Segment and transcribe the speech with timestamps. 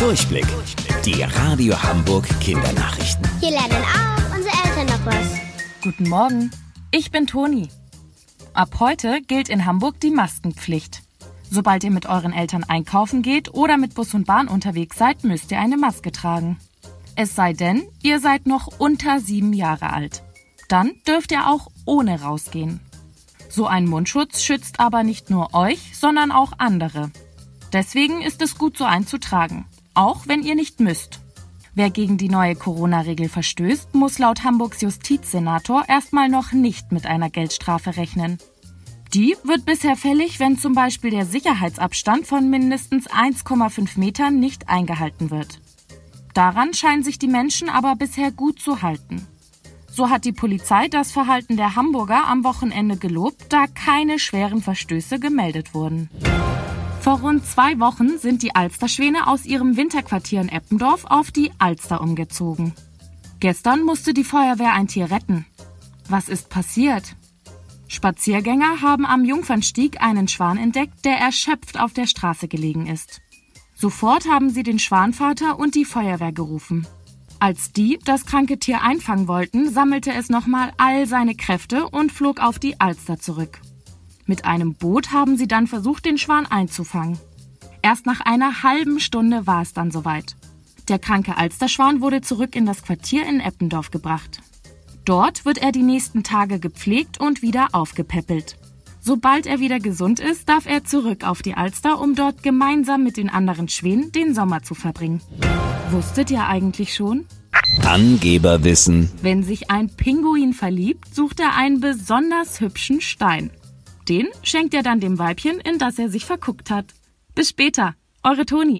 [0.00, 0.46] Durchblick.
[1.04, 3.28] Die Radio Hamburg Kindernachrichten.
[3.38, 5.38] Hier lernen auch unsere Eltern noch was.
[5.82, 6.50] Guten Morgen,
[6.90, 7.68] ich bin Toni.
[8.54, 11.02] Ab heute gilt in Hamburg die Maskenpflicht.
[11.50, 15.50] Sobald ihr mit euren Eltern einkaufen geht oder mit Bus und Bahn unterwegs seid, müsst
[15.50, 16.58] ihr eine Maske tragen.
[17.14, 20.22] Es sei denn, ihr seid noch unter sieben Jahre alt.
[20.68, 22.80] Dann dürft ihr auch ohne rausgehen.
[23.50, 27.10] So ein Mundschutz schützt aber nicht nur euch, sondern auch andere.
[27.74, 29.66] Deswegen ist es gut so einzutragen,
[30.00, 31.20] auch wenn ihr nicht müsst.
[31.74, 37.28] Wer gegen die neue Corona-Regel verstößt, muss laut Hamburgs Justizsenator erstmal noch nicht mit einer
[37.28, 38.38] Geldstrafe rechnen.
[39.12, 45.30] Die wird bisher fällig, wenn zum Beispiel der Sicherheitsabstand von mindestens 1,5 Metern nicht eingehalten
[45.30, 45.60] wird.
[46.32, 49.26] Daran scheinen sich die Menschen aber bisher gut zu halten.
[49.90, 55.18] So hat die Polizei das Verhalten der Hamburger am Wochenende gelobt, da keine schweren Verstöße
[55.18, 56.08] gemeldet wurden.
[57.00, 62.02] Vor rund zwei Wochen sind die Alsterschwäne aus ihrem Winterquartier in Eppendorf auf die Alster
[62.02, 62.74] umgezogen.
[63.40, 65.46] Gestern musste die Feuerwehr ein Tier retten.
[66.10, 67.16] Was ist passiert?
[67.88, 73.22] Spaziergänger haben am Jungfernstieg einen Schwan entdeckt, der erschöpft auf der Straße gelegen ist.
[73.74, 76.86] Sofort haben sie den Schwanvater und die Feuerwehr gerufen.
[77.38, 82.40] Als die das kranke Tier einfangen wollten, sammelte es nochmal all seine Kräfte und flog
[82.40, 83.58] auf die Alster zurück.
[84.30, 87.18] Mit einem Boot haben sie dann versucht, den Schwan einzufangen.
[87.82, 90.36] Erst nach einer halben Stunde war es dann soweit.
[90.88, 94.40] Der kranke Alsterschwan wurde zurück in das Quartier in Eppendorf gebracht.
[95.04, 98.56] Dort wird er die nächsten Tage gepflegt und wieder aufgepäppelt.
[99.00, 103.16] Sobald er wieder gesund ist, darf er zurück auf die Alster, um dort gemeinsam mit
[103.16, 105.20] den anderen Schwänen den Sommer zu verbringen.
[105.90, 107.26] Wusstet ihr eigentlich schon?
[107.84, 109.10] Angeberwissen.
[109.22, 113.50] Wenn sich ein Pinguin verliebt, sucht er einen besonders hübschen Stein.
[114.08, 116.86] Den schenkt er dann dem Weibchen, in das er sich verguckt hat.
[117.34, 118.68] Bis später, eure Toni.